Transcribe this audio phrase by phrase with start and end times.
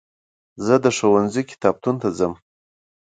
[0.65, 2.33] زه د ښوونځي کتابتون ته ځم.